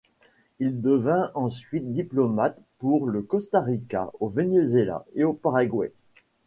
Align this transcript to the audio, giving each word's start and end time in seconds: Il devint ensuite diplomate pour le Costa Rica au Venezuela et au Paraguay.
Il 0.57 0.81
devint 0.81 1.29
ensuite 1.35 1.93
diplomate 1.93 2.57
pour 2.79 3.05
le 3.05 3.21
Costa 3.21 3.61
Rica 3.61 4.09
au 4.19 4.29
Venezuela 4.29 5.05
et 5.13 5.23
au 5.25 5.33
Paraguay. 5.33 5.91